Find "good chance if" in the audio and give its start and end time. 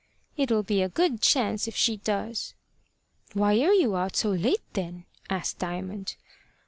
0.89-1.75